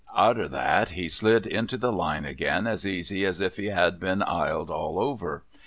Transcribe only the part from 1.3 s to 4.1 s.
into the line again as easy as if he had